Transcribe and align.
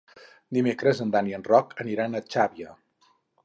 Dimecres 0.57 1.03
en 1.05 1.11
Dan 1.17 1.31
i 1.33 1.37
en 1.39 1.45
Roc 1.51 1.77
aniran 1.87 2.17
a 2.17 2.25
Xàbia. 2.37 2.77